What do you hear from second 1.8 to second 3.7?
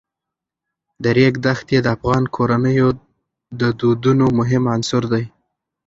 د افغان کورنیو د